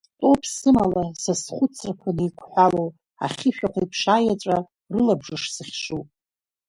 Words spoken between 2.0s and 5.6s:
неиқәҳәало, ахьы шәахәеиԥш аеҵәа рылабжыш